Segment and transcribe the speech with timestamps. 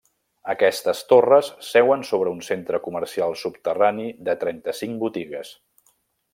[0.51, 5.57] Aquestes torres seuen sobre un centre comercial subterrani de trenta-cinc botigues.